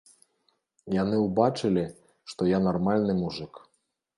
[1.01, 1.83] Яны ўбачылі,
[2.33, 3.65] што я нармальны мужык.